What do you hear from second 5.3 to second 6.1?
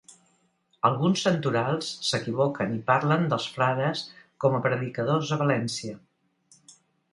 a València.